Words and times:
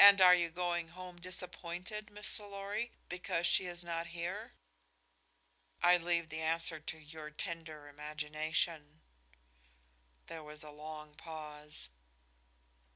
"And 0.00 0.20
are 0.20 0.34
you 0.34 0.50
going 0.50 0.88
home 0.88 1.20
disappointed, 1.20 2.06
Mr. 2.08 2.50
Lorry, 2.50 2.90
because 3.08 3.46
she 3.46 3.66
is 3.66 3.84
not 3.84 4.08
here?" 4.08 4.54
"I 5.80 5.98
leave 5.98 6.30
the 6.30 6.40
answer 6.40 6.80
to 6.80 6.98
your 6.98 7.30
tender 7.30 7.86
imagination." 7.86 9.02
There 10.26 10.42
was 10.42 10.64
a 10.64 10.70
long 10.72 11.14
pause. 11.14 11.90